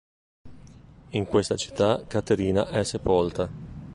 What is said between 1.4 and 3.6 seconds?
città Caterina è sepolta.